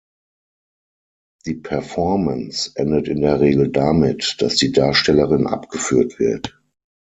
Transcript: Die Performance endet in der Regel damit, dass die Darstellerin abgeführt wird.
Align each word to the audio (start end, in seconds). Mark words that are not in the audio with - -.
Die 1.45 1.53
Performance 1.53 2.71
endet 2.73 3.07
in 3.07 3.21
der 3.21 3.39
Regel 3.39 3.69
damit, 3.71 4.37
dass 4.39 4.55
die 4.55 4.71
Darstellerin 4.71 5.45
abgeführt 5.45 6.17
wird. 6.17 6.59